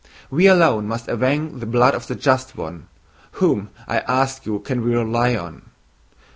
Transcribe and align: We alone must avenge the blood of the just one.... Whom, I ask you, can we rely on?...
We 0.31 0.47
alone 0.47 0.87
must 0.87 1.07
avenge 1.09 1.59
the 1.59 1.67
blood 1.67 1.93
of 1.93 2.07
the 2.07 2.15
just 2.15 2.57
one.... 2.57 2.87
Whom, 3.33 3.69
I 3.87 3.99
ask 3.99 4.47
you, 4.47 4.57
can 4.57 4.83
we 4.83 4.95
rely 4.95 5.35
on?... 5.35 5.61